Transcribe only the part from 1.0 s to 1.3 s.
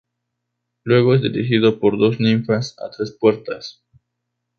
es